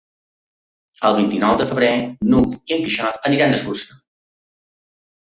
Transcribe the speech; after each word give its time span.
El 1.09 1.17
vint-i-nou 1.19 1.53
de 1.61 1.69
febrer 1.73 1.91
n'Hug 2.33 2.57
i 2.59 2.77
en 2.81 2.85
Quixot 2.89 3.31
aniran 3.31 3.57
d'excursió. 3.57 4.03